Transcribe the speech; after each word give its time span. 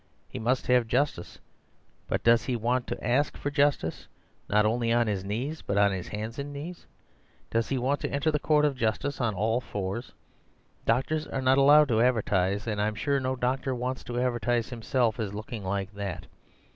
He 0.27 0.39
must 0.39 0.65
have 0.65 0.87
justice; 0.87 1.37
but 2.07 2.23
does 2.23 2.45
he 2.45 2.55
want 2.55 2.87
to 2.87 3.07
ask 3.07 3.37
for 3.37 3.51
justice, 3.51 4.07
not 4.49 4.65
only 4.65 4.91
on 4.91 5.05
his 5.05 5.23
knees, 5.23 5.61
but 5.61 5.77
on 5.77 5.91
his 5.91 6.07
hands 6.07 6.39
and 6.39 6.51
knees? 6.51 6.87
Does 7.51 7.69
he 7.69 7.77
want 7.77 7.99
to 7.99 8.09
enter 8.09 8.31
the 8.31 8.39
court 8.39 8.65
of 8.65 8.75
justice 8.75 9.21
on 9.21 9.35
all 9.35 9.61
fours? 9.61 10.13
Doctors 10.87 11.27
are 11.27 11.39
not 11.39 11.59
allowed 11.59 11.87
to 11.89 12.01
advertise; 12.01 12.65
and 12.65 12.81
I'm 12.81 12.95
sure 12.95 13.19
no 13.19 13.35
doctor 13.35 13.75
wants 13.75 14.03
to 14.05 14.19
advertise 14.19 14.69
himself 14.69 15.19
as 15.19 15.35
looking 15.35 15.63
like 15.63 15.93
that. 15.93 16.25